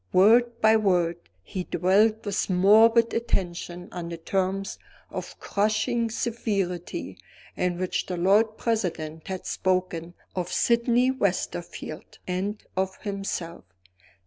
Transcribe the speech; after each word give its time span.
Word 0.13 0.59
by 0.61 0.77
word, 0.77 1.17
he 1.43 1.63
dwelt 1.65 2.25
with 2.25 2.49
morbid 2.49 3.13
attention 3.13 3.87
on 3.91 4.09
the 4.09 4.17
terms 4.17 4.79
of 5.11 5.39
crushing 5.39 6.09
severity 6.09 7.19
in 7.55 7.77
which 7.77 8.07
the 8.07 8.17
Lord 8.17 8.57
President 8.57 9.27
had 9.27 9.45
spoken 9.45 10.15
of 10.35 10.51
Sydney 10.51 11.11
Westerfield 11.11 12.17
and 12.27 12.63
of 12.75 12.97
himself. 13.03 13.63